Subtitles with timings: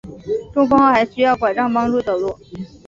[0.51, 2.35] 中风后还需要柺杖帮助走路